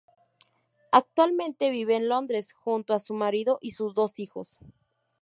[0.91, 4.57] Actualmente vive en Londres junto a su marido y sus dos hijos.